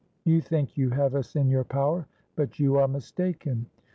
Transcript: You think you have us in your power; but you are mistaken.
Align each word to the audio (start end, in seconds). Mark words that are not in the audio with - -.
You 0.25 0.41
think 0.41 0.79
you 0.79 0.89
have 0.89 1.13
us 1.13 1.35
in 1.35 1.47
your 1.47 1.63
power; 1.63 2.07
but 2.35 2.57
you 2.59 2.75
are 2.77 2.87
mistaken. 2.87 3.67